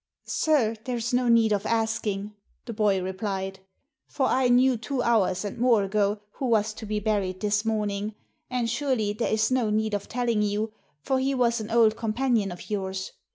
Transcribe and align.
"Sir, 0.25 0.75
there 0.85 0.95
is 0.97 1.13
no 1.13 1.27
need 1.27 1.51
of 1.51 1.63
asking," 1.67 2.33
the 2.65 2.73
boy 2.73 2.99
replied," 3.03 3.59
for 4.07 4.25
I 4.25 4.47
knew 4.49 4.75
two 4.75 5.03
hours 5.03 5.45
and 5.45 5.59
more 5.59 5.83
ago 5.83 6.21
who 6.37 6.47
was 6.47 6.73
to 6.73 6.87
be 6.87 6.99
buried 6.99 7.39
this 7.39 7.63
morning; 7.63 8.15
and 8.49 8.67
surely 8.67 9.13
there 9.13 9.31
is 9.31 9.51
no 9.51 9.69
need 9.69 9.93
of 9.93 10.09
telling 10.09 10.41
you, 10.41 10.73
for 11.03 11.19
he 11.19 11.35
was 11.35 11.61
an 11.61 11.69
old 11.69 11.95
companion 11.97 12.51
of 12.51 12.71
yours. 12.71 13.11